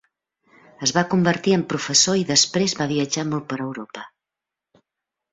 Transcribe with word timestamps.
Es 0.85 0.93
va 0.93 1.01
convertir 1.09 1.51
en 1.57 1.65
professor 1.73 2.17
i 2.21 2.25
després 2.29 2.73
va 2.79 2.87
viatjar 2.93 3.25
molt 3.33 3.45
per 3.53 3.59
Europa. 3.67 4.07